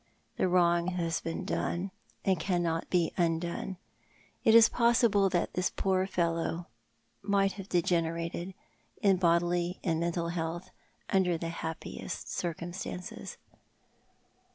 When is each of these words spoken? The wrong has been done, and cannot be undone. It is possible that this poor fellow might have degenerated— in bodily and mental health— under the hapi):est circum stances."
The 0.37 0.47
wrong 0.47 0.87
has 0.87 1.21
been 1.21 1.45
done, 1.45 1.91
and 2.25 2.39
cannot 2.39 2.89
be 2.89 3.13
undone. 3.17 3.77
It 4.43 4.55
is 4.55 4.67
possible 4.67 5.29
that 5.29 5.53
this 5.53 5.69
poor 5.69 6.07
fellow 6.07 6.65
might 7.21 7.51
have 7.51 7.69
degenerated— 7.69 8.55
in 8.99 9.17
bodily 9.17 9.79
and 9.83 9.99
mental 9.99 10.29
health— 10.29 10.71
under 11.11 11.37
the 11.37 11.49
hapi):est 11.49 12.27
circum 12.29 12.73
stances." 12.73 13.37